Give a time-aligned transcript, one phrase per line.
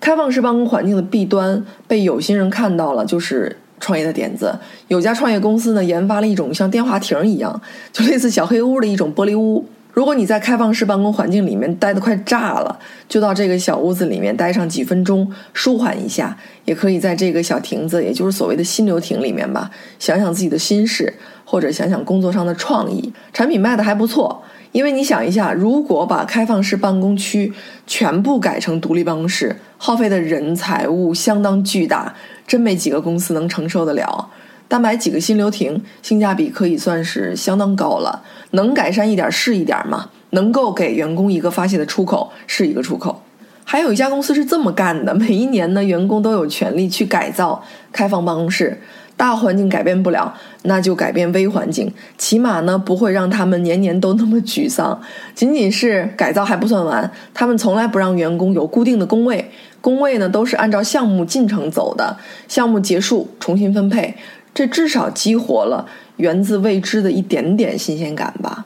[0.00, 4.58] 开放式办公环境的弊端被有心人看到了，就是创业的点子。
[4.88, 7.60] 有家创业公司呢，研发了一种像电话亭一样，
[7.92, 9.66] 就类似小黑屋的一种玻璃屋。
[9.92, 12.78] 如果你在开放式办公环境里面待得快炸了，
[13.08, 16.36] 就到这个小屋子里面待上几分钟，舒缓一下。
[16.64, 21.12] 也可以在这个小亭子，也就是所谓的心流亭里面吧，想想自己的心事，
[21.44, 23.12] 或者想想工作上的创意。
[23.32, 24.40] 产品卖的还不错，
[24.72, 27.52] 因为你想一下，如果把开放式办公区
[27.86, 32.14] 全部改成独立办公室，耗费的人财物相当巨大，
[32.46, 34.30] 真没几个公司能承受得了。
[34.68, 38.22] 但买几个新流亭，性价比可以算是相当高了。
[38.52, 43.22] 能改善一点是一点嘛，能够给员工一个发泄的出口是一个出口。
[43.64, 47.60] 还有一家公司是这么干的：每一年呢，员工都有权利去改造
[47.90, 48.80] 开放办公室。
[49.20, 54.98] 大环境改变不了，那就改变微环境，起码呢不会让他们年年都那么沮丧。
[55.34, 59.50] 仅仅是改造还不算完，他们从来不让员工有固定的工位，
[59.82, 62.16] 工位呢都是按照项目进程走的，
[62.48, 64.16] 项目结束重新分配。
[64.54, 68.64] 这至少激活了源自未知的一点点新鲜感吧。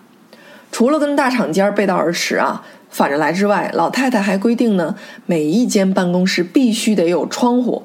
[0.71, 4.95] 除了跟大厂间背道而驰啊，反着来之外，老太太还规定呢，
[5.27, 7.83] 每一间办公室必须得有窗户。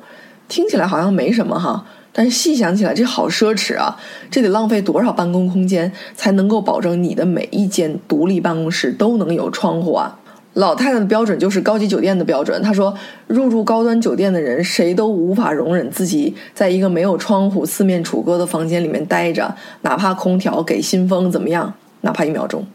[0.47, 1.85] 听起来好像没什么哈，
[2.19, 3.97] 但细想起来，这好奢侈啊！
[4.29, 10.19] 这得浪费多少办公空间才能够保证你的每一间独立办公室都能有窗户啊？
[10.55, 12.61] 老太太的标准就是高级酒店的标准。
[12.61, 12.93] 她说，
[13.27, 22.67] 入住高端酒店的人，谁都无法容忍自己在一个没有窗户、四面楚歌的房间里面待着，哪怕空调给新风怎么样，哪怕一秒钟。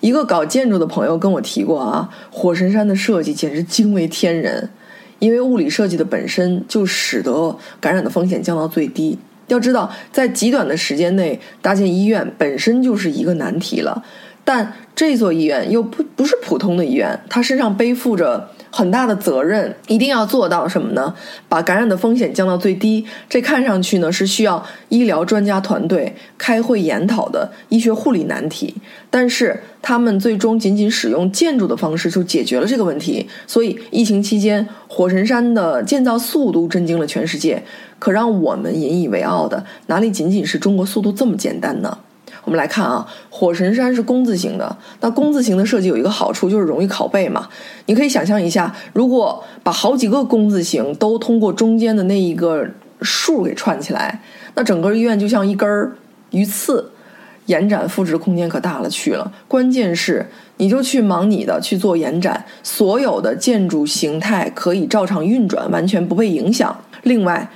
[0.00, 4.70] 一个搞建筑的朋友跟我提过啊，火神山的设计简直惊为天人，
[5.24, 9.18] 因为物理设计的本身就使得感染的风险降到最低。
[9.46, 14.04] 要知道，在极短的时间内搭建医院本身就是一个难题了，
[14.44, 21.14] 但这座医院又不不是普通的医院，它身上背负着很大的责任，一定要做到什么呢？
[21.48, 23.04] 把感染的风险降到最低。
[23.28, 28.74] 这看上去呢是需要医疗专家团队开会研讨的医学护理难题，
[29.10, 33.26] 但是他们最终仅仅使用建筑的方式就解决了这个问题。
[33.46, 37.62] 所以疫情期间，火神山的建造速度震惊了全世界。
[37.98, 41.96] 可让我们引以为傲的，哪里仅仅是中国速度这么简单呢？
[42.44, 47.48] 我们来看啊，火神山是工字形的，那工字形的设计有一个好处，就是容易拷贝嘛。
[47.86, 52.66] 你可以想象一下，如果把好几个工字形都通过中间的那一个
[53.02, 54.20] 数给串起来，
[54.54, 55.92] 那整个医院就像一根
[56.30, 56.90] 鱼刺。
[57.46, 60.26] 延展复制空间可大了去了，关键是
[60.56, 66.74] 你就去忙你的去做延展，所有的建筑形态可以照常运转，完全不被影响。
[67.02, 67.46] 另外，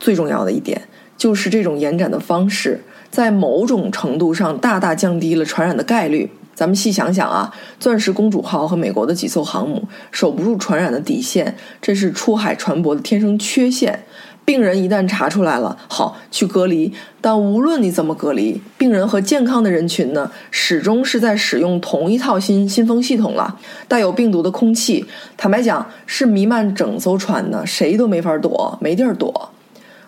[0.00, 0.82] 最重要的一点
[1.16, 2.82] 就是这种延展的方式，
[3.14, 6.28] 在某种程度上大大降低了传染的概率。
[6.52, 14.00] 咱们细想想啊，钻石公主号和美国的几艘航母守不住传染的底线，这是出海船舶的天生缺陷。
[14.44, 16.92] 病人一旦查出来了，好去隔离。
[17.20, 23.56] 但无论你怎么隔离，病人和健康的人群呢，始终是在使用同一套新新风系统了。
[23.86, 29.50] 带有病毒的空气，坦白讲是弥漫整艘船的，谁都没法躲，没地儿躲。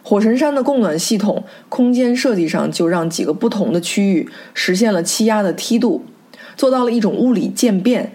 [0.08, 6.04] 火神山的供暖系统空间设计上就让几个不同的区域实现了气压的梯度，
[6.56, 8.12] 做到了一种物理渐变。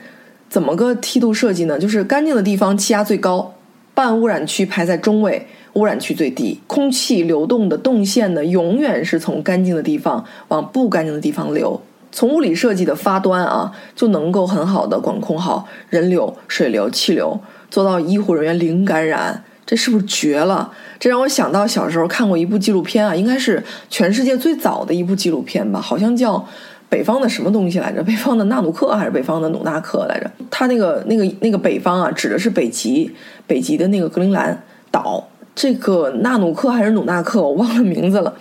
[0.47, 1.77] 怎么个梯度设计呢？
[1.77, 3.55] 就是干净的地方气压最高，
[3.93, 5.45] 半污染区排在中位。
[5.73, 11.81] 污染区最低，空气流动的动线呢，永远是从干净的地方往不干净的地方流。
[12.13, 19.43] 从物理设计的发端啊，就能够很好的管控好人流、水流、气流，做到医护人员零感染。
[19.65, 20.71] 这是不是绝了？
[20.99, 26.37] 这让我想到小时候看过一部纪录片啊，应该是全世界最早的一部纪录片吧，好像叫
[26.89, 30.29] 《北方的什么东西来着》，北方的纳努克还是北方的努纳克来着？
[30.51, 33.09] 他那个那个那个北方啊，指的是北极，
[33.47, 34.61] 北极的那个格陵兰
[34.91, 35.27] 岛。
[35.53, 38.33] 这个纳努克还是努纳克，我忘了名字了，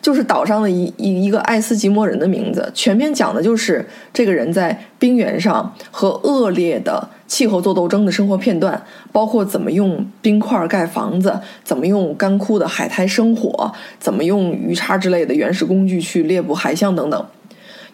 [0.00, 2.70] 就是岛上的一一一个爱斯基摩人的名字。
[2.74, 8.80] 全篇讲的就是这个人在冰原上和恶劣的气候做斗争的生活片段，
[9.12, 17.26] 包括怎么用冰块盖房子，怎么用干枯的海苔生火，怎么用鱼叉之类的原始工具去猎捕海象等等。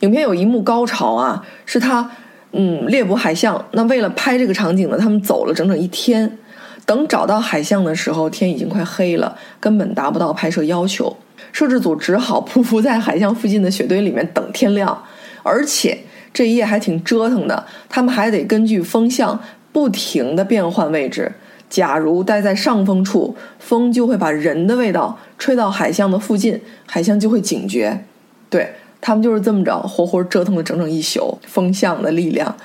[0.01, 2.11] 影片有一幕高潮啊，是他
[2.53, 3.65] 嗯猎捕海象。
[3.73, 6.39] 那为了拍这个场景呢，他们走了整整一天。
[6.87, 11.17] 等找到海象的时候，天已经快黑了，根本达不到拍摄要求。
[11.53, 15.05] 摄制组只好匍匐在海象附近的雪堆里面等天亮。
[15.43, 15.99] 而且
[16.33, 19.39] 这一夜还挺折腾的，他们还得根据风向
[19.73, 21.33] 不停的变换位置。
[21.69, 28.05] 假如待在上风处，风就会把人的味道吹到海象的附近，海象就会警觉。
[28.49, 31.39] 对他们就是这么着，活活折腾了整整一宿。
[31.47, 32.57] 风向的力量。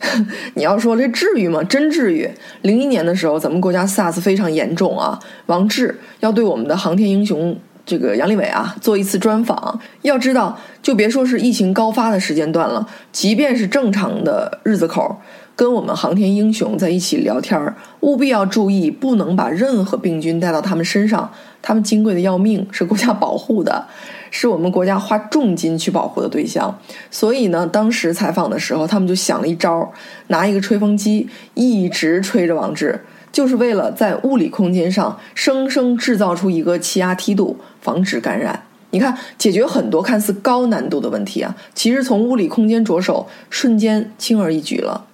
[0.54, 1.62] 你要说这至于吗？
[1.64, 2.28] 真至于。
[2.62, 5.18] 零一年的时候，咱们国家 SARS 非常严重啊。
[5.46, 7.56] 王志要对我们的航天英雄
[7.90, 9.80] 这个杨利伟啊做一次专访。
[10.02, 15.20] 要知道，就别说是疫情高发的时间段了，即便是正常的日子口，
[15.56, 21.28] 跟我们航天英雄在一起聊天儿务必要注意，不能把任何病菌带到他们身上。
[21.60, 23.86] 他们金贵的要命，是国家保护的。
[24.32, 26.78] 是我们国家花重金去保护的对象，
[27.10, 29.92] 所以呢，当时采访的时候，他们就想了一招，
[30.28, 38.62] 拿一个吹风机一直吹着王志，就是为了在物理空间上生生制造出一个气压梯度，防止感染。
[38.92, 45.06] 你看，解决很多看似高难度的问题啊，其实从物理空间着手，瞬间轻而易举了。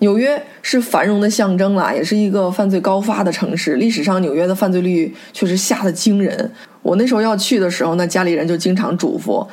[0.00, 3.76] 纽约是繁荣的象征啦，也是一个犯罪高发的城市。
[3.76, 6.50] 历史上，纽约的犯罪率确实吓得惊人。
[6.82, 9.46] 我那时候要去的时候，那家里人就经常嘱咐，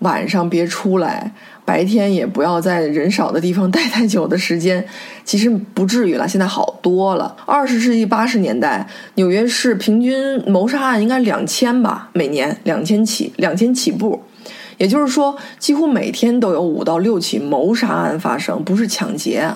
[0.00, 1.32] 晚上别出来，
[1.64, 4.84] 白天也不要在人少的地方待太久的时间。
[5.24, 7.36] 其实不至于了，现在好多了。
[7.46, 14.22] 二十世纪八十年代，纽约市平均谋杀案应该两千吧，每年两千起，两千起步。
[14.78, 19.52] 也就是说，几乎每天都有五到六起谋杀案发生，不是抢劫。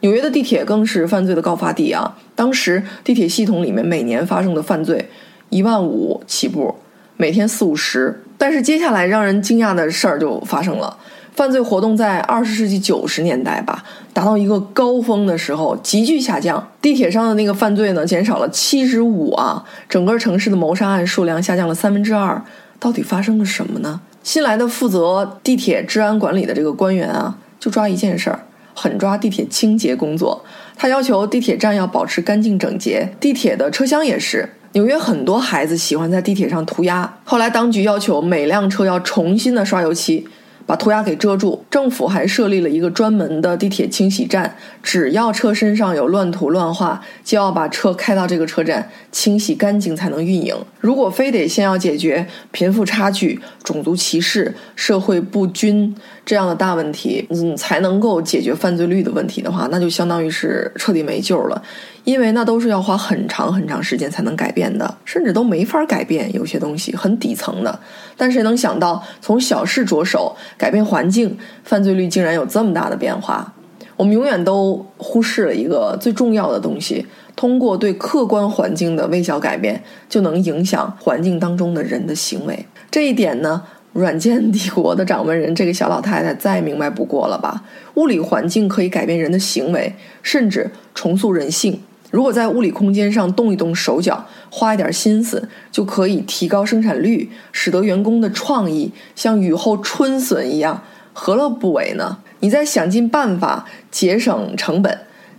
[0.00, 2.16] 纽约的地铁更是犯罪的高发地啊！
[2.36, 5.08] 当时地铁系统里面每年发生的犯罪
[5.48, 6.76] 一万五起步，
[7.18, 8.22] 每天四五十。
[8.38, 10.96] 但是接下来让人惊讶的事儿就发生了：
[11.34, 13.84] 犯罪活动在二十世纪九十年代吧，
[14.14, 22.42] 达到一个高峰的时候急剧下降，地铁上的那个犯罪呢减少了七十五啊，整个城市的谋杀案数量下降了三分之二。
[22.80, 24.00] 到底发生了什么呢？
[24.22, 28.40] 新来的负责地铁治安管理的这个官员啊，就抓一件事儿。
[28.74, 30.44] 狠抓地铁清洁工作，
[30.76, 34.48] 他要求地铁站要保持干净整洁，地铁的车厢也是。
[34.78, 40.28] 纽约很多孩子喜欢在地铁上涂鸦，后来当局要求每辆车要重新的刷油漆。
[40.64, 41.64] 把涂鸦给遮住。
[41.70, 50.56] 政府还设立了一个专门的地铁清洗站，只要车身上有乱涂乱画，就要把车开到这个车站清洗干净才能运营。
[50.80, 55.94] 如果非得先要解决贫富差距、种族歧视、社会不均
[56.24, 61.62] 这样的大问题，嗯，才能够解决犯罪率的问题的话，那就相当于是彻底没救了。
[62.04, 66.32] 因为那都是要花很长很长时间才能改变的，甚至都没法改变。
[66.32, 67.78] 有些东西很底层的，
[68.16, 71.36] 但谁能想到从小事着手改变环境，
[71.68, 73.52] 犯罪率竟然有这么大的变化？
[73.94, 77.04] 我们永远都忽视了一个最重要的东西：
[77.36, 82.64] 通过对客观环境的微小改变，就能影响环境当中的人的行为。
[82.90, 83.62] 这一点呢？
[83.92, 87.62] 软件帝国的掌门人，这个小老太太再明白不过了吧？
[87.96, 91.78] 物理环境可以改变人的行为，甚至重塑人性。
[92.10, 100.82] 如果在物理空间上动一动手脚，花一点心思，就可以提高生产率，使得员工的创意像雨后春笋一样，
[101.20, 102.18] 何乐不为呢？
[102.38, 104.96] 你在想尽办法节省成本、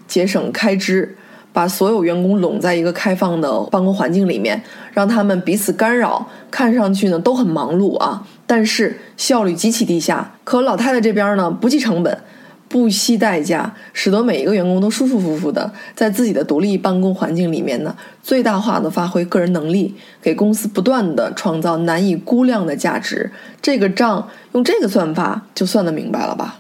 [0.10, 1.16] 节省开支，
[1.54, 4.62] 把所有员工拢在一个开放的办公环境里面，
[4.92, 10.34] 让他们彼此干扰，看上去呢都很忙碌啊，但是效率极其低下。
[10.44, 12.18] 可老太太这边呢，不计成本。
[12.70, 23.32] 不惜代价，使得每一个员工都舒舒服服的在自己的独立办公环境里面呢，最大化的发挥个人能力，给公司不断的创造难以估量的价值。
[23.60, 26.60] 这个账用这个算法就算得明白了吧？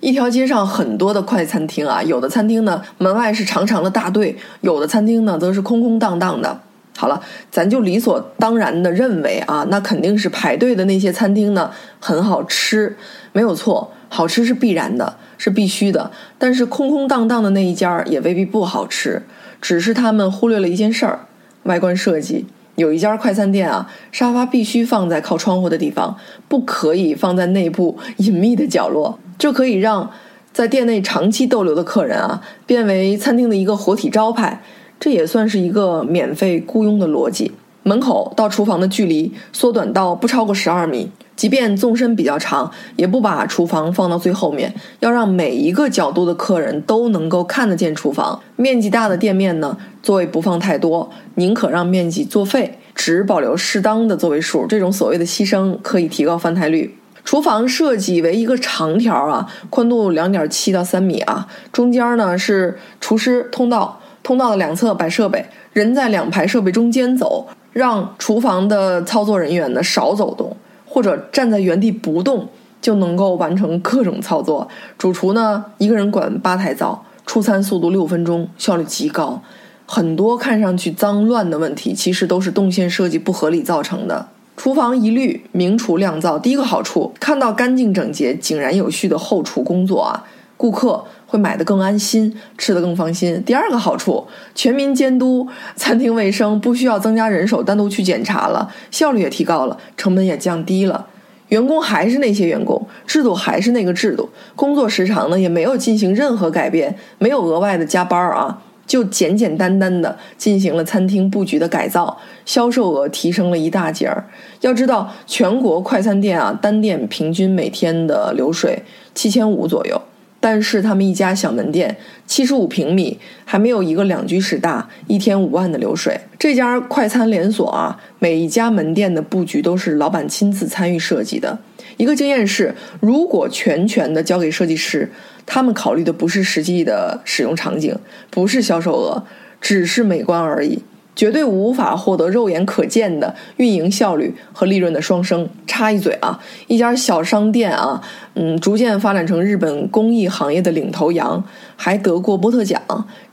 [0.00, 6.60] 一条街上很多的快餐厅啊，有的餐厅呢门外是长长的大队，有的餐厅呢则是空空荡荡的。
[7.00, 7.18] 好了，
[7.50, 12.94] 咱就理所当然的认为啊，那肯定是排队的那些餐厅呢很好吃，
[13.32, 16.10] 没有错，好吃是必然的，是必须的。
[16.36, 19.22] 但是空空荡荡的那一家儿也未必不好吃，
[19.62, 21.20] 只是他们忽略了一件事儿：
[21.62, 22.44] 外观设计。
[22.74, 26.14] 有一家快餐店啊，沙发必须放在靠窗户的地方，
[26.48, 30.10] 不可以放在内部隐秘的角落，这可以让
[30.52, 34.60] 在店内长期逗留的客人啊，变为餐厅的一个活体招牌。
[35.00, 37.50] 这也算是一个免费雇佣的逻辑。
[37.82, 48.38] 门口到厨房的距离缩短到不超过十二米，即便纵深比较长，也不把厨房放到最后面，要让每一个角度的客人都能够看得见厨房。
[48.56, 54.66] 面积大的店面呢，座位不放太多，宁可让面积作废，只保留适当的座位数。
[54.66, 56.94] 这种所谓的牺牲可以提高翻台率。
[57.24, 63.99] 厨房设计为一个长条啊，宽度两点七到三米啊，中间呢是厨师通道。
[64.22, 72.48] 通道的两侧摆设备，人在两排设备中间走，让厨房的操作人员呢少走动，或者站在原地不动，
[72.80, 74.68] 就能够完成各种操作。
[74.98, 79.42] 主厨呢一个人管八台灶，出餐速度六分钟，效率极高。
[79.86, 84.28] 很多看上去脏乱的问题，其实都是动线设计不合理造成的。
[84.56, 86.38] 厨房一律明厨亮灶。
[86.38, 90.24] 第一个好处，看到干净整洁、井然有序的后厨工作啊，
[90.56, 93.40] 顾客会买得更安心，吃得更放心。
[93.46, 95.46] 第二个好处，全民监督
[95.76, 101.06] 餐厅卫生，不需要增加人手单独去检查了，效率也提高了，成本也降低了。
[101.50, 108.62] 员工还是那些员工，制度还是那个制度，工作时长呢也没有进行任何改变，没有额外的加班啊。
[108.86, 114.24] 就简简单单的进行了餐厅布局的改造，销售额提升了一大截儿。
[114.62, 118.82] 要知道，全国快餐店啊，单店平均每天的流水
[119.14, 120.02] 七千五左右，
[120.40, 121.94] 但是他们一家小门店，
[122.26, 126.18] 七十五平米，还没有一个两居室大，一天五万的流水。
[126.38, 131.58] 这家快餐连锁啊，每一家门店的布局都是老板亲自参与设计的。
[131.98, 135.10] 一个经验是，如果全权的交给设计师，
[135.44, 137.94] 他们考虑的不是实际的使用场景，
[138.30, 139.22] 不是销售额，
[139.60, 140.82] 只是美观而已，
[141.16, 145.48] 绝对无法获得肉眼可见的运营效率和利润的双升。
[145.66, 148.02] 插一嘴啊，一家小商店啊，
[148.34, 151.42] 嗯，逐渐发展成日本工艺行业的领头羊，
[151.76, 152.80] 还得过波特奖。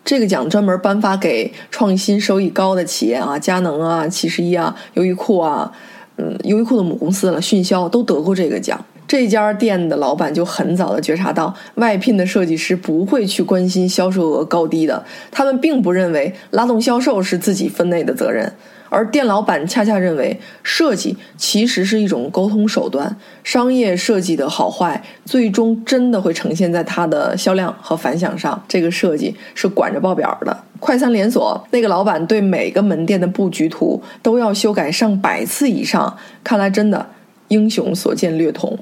[0.05, 5.71] 这个奖专门颁发给创新收益高的企业啊，佳能啊，七十一啊，优衣库啊。
[6.17, 8.83] 嗯，优衣库的母公司了，迅销都得过这个奖。
[9.07, 18.51] 这家店的老板就很早的觉察到，外聘的设计师不会去关心销售额高低的，他们并不认为拉动销售是自己分内的责任。
[18.89, 28.63] 而店老板恰恰认为，设计其实是一种沟通手段，商业设计的好坏，最终真的会呈现在它的销量和反响上。
[28.65, 30.57] 这个设计是管着报表的。
[30.79, 37.05] 快餐连锁那个老板对每个门店的布局图都要修改上百次以上，看来真的
[37.49, 38.77] 英雄所见略同。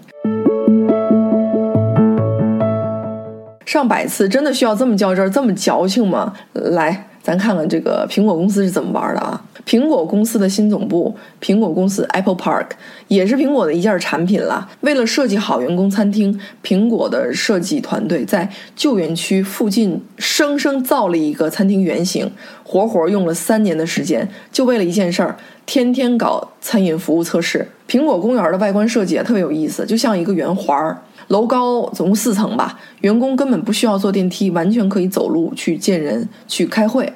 [3.75, 6.32] 上百次真的需要这么较真儿、这么矫情吗？
[6.53, 7.08] 来。
[7.22, 9.41] 咱看看这个苹果公司是怎么玩的啊？
[9.65, 12.67] 苹果公司的新总部，苹果公司 Apple Park
[13.08, 14.70] 也是苹果的一件产品了。
[14.82, 22.32] 为了设计好员工餐厅，苹果的设计团队在旧园区附近生生造了一个餐厅原型，
[22.63, 27.67] 活活用了三年的时间，就为了一件事儿，天天搞餐饮服务测试。
[27.88, 30.98] 苹果公园的外观设计也特别有意思，就像一个圆环儿。
[31.29, 37.12] 楼高总共四层吧，员工根本不需要坐电梯，完全可以走路去见人、去开会。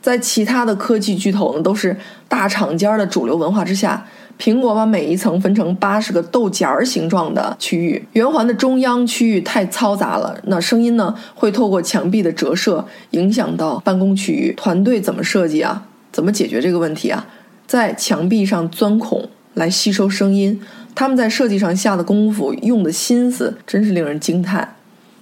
[0.00, 4.04] 在其他的科技巨头呢，都是大厂间的主流文化之下，
[4.36, 14.52] 苹果把每一层分成八十个豆荚儿形状的区域，圆环的中央区域太嘈杂了，那声音呢会透过墙壁的折射影响到办公区域。
[14.56, 15.86] 团队怎么设计啊？
[16.10, 17.24] 怎么解决这个问题啊？
[17.66, 20.60] 在墙壁上钻孔来吸收声音。
[20.94, 24.76] 他们在设计上下的功夫、用的心思，真是令人惊叹。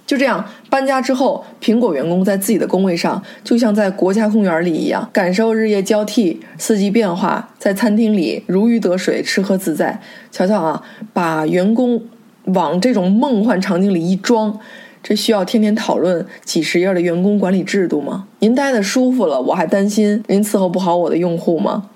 [0.05, 10.01] 就这样，搬家之后，苹果员工在自己的工位上，就像在国家公园里一样，感受日夜交替、四季变化，在餐厅里如鱼得水、吃喝自在。
[10.29, 10.83] 瞧瞧啊，
[11.13, 12.03] 把员工
[12.47, 14.59] 往这种梦幻场景里一装，
[15.01, 18.27] 这需要天天讨论几十页的员工管理制度吗？
[18.39, 21.90] 您待的舒服了，我还担心您伺候不好我的用户吗？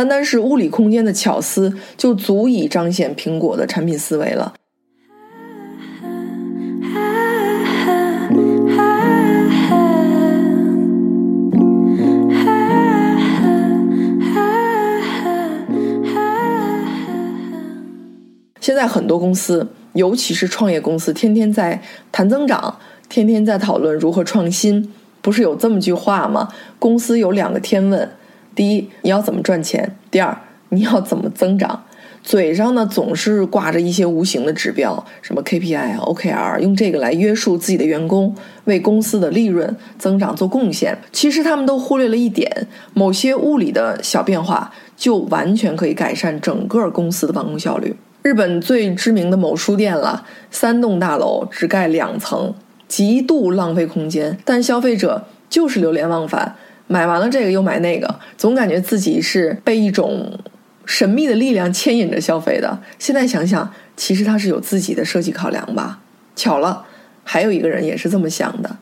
[0.00, 4.54] 单单是物理空间的巧思，就足以彰显苹果的产品思维了。
[18.58, 22.78] 现在很多公司，尤其是创业公司，天天在谈增长，
[23.10, 24.94] 天天在讨论如何创新。
[25.20, 26.48] 不是有这么句话吗？
[26.78, 28.10] 公司有两个天问。
[28.54, 29.96] 第一，你要怎么赚钱？
[30.10, 30.36] 第二，
[30.70, 31.84] 你要怎么增长？
[32.22, 40.98] 嘴上呢总是挂着一些无形的指标，什么 KPI、OKR，用这个来约束自己的员工，为公司的利润增长做贡献。
[41.12, 47.96] 其实他们都忽略了一点：某些物理的小变化，就完全可以改善整个公司的办公效率。
[48.20, 52.52] 日本最知名的某书店了，三栋大楼只盖两层，
[52.86, 56.56] 极度浪费空间，但消费者就是流连忘返。
[56.92, 60.36] 买完了这个又买那个，总感觉自己是被一种
[60.84, 62.80] 神秘的力量牵引着消费的。
[62.98, 66.00] 现在想想，其实他是有自己的设计考量吧。
[66.34, 66.84] 巧了，
[67.22, 68.76] 还有一个人也是这么想的。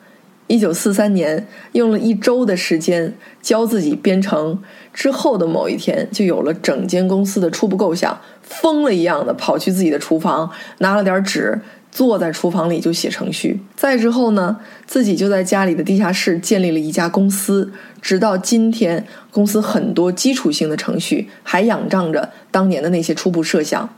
[0.46, 3.12] 一九四三年，用了一周的时间
[3.42, 4.58] 教自己编程，
[4.94, 8.18] 之后的某一天，就有了整间公司的初步构想。
[8.40, 11.60] 疯了一样的跑去自己的厨房，拿了点纸。
[11.90, 23.88] 坐在厨房里就写程序，再之后呢，自己就在家里的地下室建立了一家公司，直到今天，公司很多基础性的程序还仰仗着当年的那些初步设想。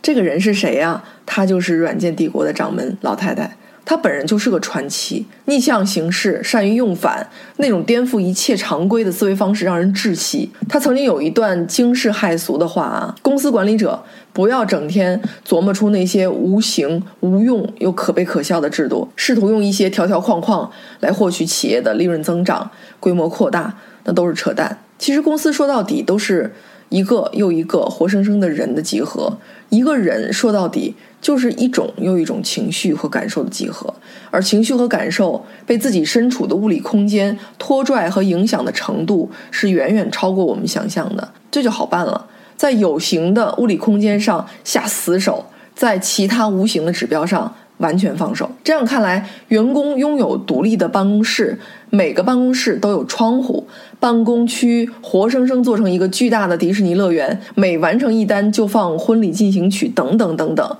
[0.00, 1.02] 这个人是谁呀？
[1.24, 10.50] 他就是软件帝国的掌门老太太，他本人就是个传奇，逆向行事，善于用反，那种颠覆一切常规的思维方式让人窒息。
[10.68, 23.74] 他曾经有一段惊世骇俗的话啊：公司管理者不要整天琢磨出那些无形无用又可悲可笑的制度，试图用一些条条框框来获取企业的利润增长、规模扩大，
[24.04, 24.78] 那都是扯淡。
[24.98, 26.54] 其实公司说到底都是
[26.94, 29.36] 一个又一个活生生的人的集合，
[29.68, 30.94] 一个人说到底。
[31.24, 33.94] 就是一种又一种情绪和感受的集合，
[34.30, 41.26] 而情绪和感受被自己身处的物理空间拖拽和影响的程度是远远超过我们想象的。
[41.50, 42.26] 这就好办了，
[42.58, 48.50] 在有形的物理空间上下死手，在其他无形的指标上完全放手。
[48.62, 51.58] 这样看来，员工拥有独立的办公室，
[51.90, 53.66] 每个办公室都有窗户，
[53.98, 60.76] 办公区活生生做成一个巨大的迪士尼乐园，每完成一单就放婚礼进行曲，等等等等。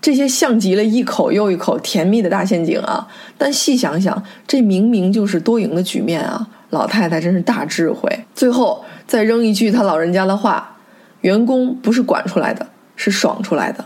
[0.00, 3.06] 这些像极了一口又一口甜蜜的大陷阱啊！
[3.38, 6.48] 但细想想，这明明就是多赢的局面啊！
[6.70, 8.10] 老太太真是大智慧。
[8.34, 10.76] 最后再扔一句他老人家的话：
[11.20, 13.84] 员工不是管出来的，是爽出来的。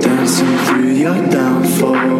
[0.00, 2.19] Dancing through your downfall.